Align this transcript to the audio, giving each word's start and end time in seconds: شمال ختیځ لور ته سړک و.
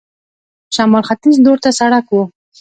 شمال 0.75 1.03
ختیځ 1.09 1.35
لور 1.43 1.57
ته 1.63 1.69
سړک 1.79 2.05
و. 2.11 2.15